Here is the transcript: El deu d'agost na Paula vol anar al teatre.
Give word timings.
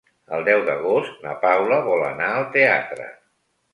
El 0.35 0.45
deu 0.45 0.61
d'agost 0.69 1.21
na 1.27 1.35
Paula 1.45 1.79
vol 1.91 2.07
anar 2.09 2.31
al 2.39 2.49
teatre. 2.57 3.07